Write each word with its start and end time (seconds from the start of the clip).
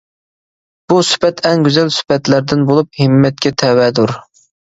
بۇ 0.93 1.01
سۈپەت 1.09 1.43
ئەڭ 1.49 1.67
گۈزەل 1.67 1.91
سۈپەتلەردىن 1.97 2.65
بولۇپ، 2.71 2.99
ھىممەتكە 3.01 3.55
تەۋەدۇر. 3.65 4.17